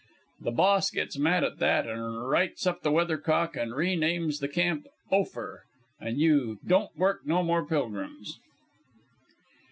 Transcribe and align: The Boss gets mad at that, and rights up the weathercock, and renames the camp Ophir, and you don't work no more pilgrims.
The 0.39 0.49
Boss 0.49 0.89
gets 0.89 1.15
mad 1.19 1.43
at 1.43 1.59
that, 1.59 1.85
and 1.85 2.27
rights 2.27 2.65
up 2.65 2.81
the 2.81 2.91
weathercock, 2.91 3.55
and 3.55 3.71
renames 3.73 4.39
the 4.39 4.47
camp 4.47 4.87
Ophir, 5.11 5.65
and 5.99 6.17
you 6.19 6.57
don't 6.65 6.97
work 6.97 7.19
no 7.27 7.43
more 7.43 7.63
pilgrims. 7.63 8.39